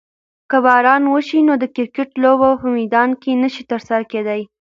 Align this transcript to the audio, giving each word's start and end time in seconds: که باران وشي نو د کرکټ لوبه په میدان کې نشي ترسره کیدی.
که 0.49 0.57
باران 0.65 1.03
وشي 1.13 1.39
نو 1.47 1.53
د 1.59 1.65
کرکټ 1.75 2.09
لوبه 2.23 2.49
په 2.61 2.67
میدان 2.77 3.09
کې 3.21 3.39
نشي 3.41 3.63
ترسره 3.71 4.03
کیدی. 4.11 4.41